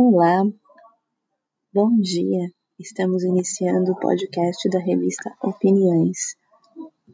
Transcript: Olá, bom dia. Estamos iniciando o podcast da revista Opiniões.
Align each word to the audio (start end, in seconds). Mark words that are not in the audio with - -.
Olá, 0.00 0.44
bom 1.74 1.90
dia. 2.00 2.52
Estamos 2.78 3.24
iniciando 3.24 3.90
o 3.90 3.98
podcast 3.98 4.68
da 4.70 4.78
revista 4.78 5.34
Opiniões. 5.42 6.36